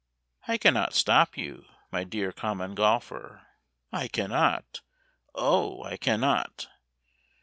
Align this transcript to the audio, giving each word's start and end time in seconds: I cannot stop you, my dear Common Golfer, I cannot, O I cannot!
I 0.47 0.57
cannot 0.57 0.95
stop 0.95 1.37
you, 1.37 1.65
my 1.91 2.03
dear 2.03 2.31
Common 2.31 2.73
Golfer, 2.73 3.45
I 3.91 4.07
cannot, 4.07 4.81
O 5.35 5.83
I 5.83 5.95
cannot! 5.97 6.69